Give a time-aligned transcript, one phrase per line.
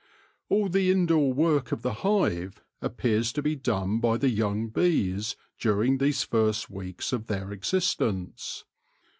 [0.49, 5.35] All the indoor work of the hive appears to be done by the young bees
[5.59, 8.65] during these first weeks of their existence.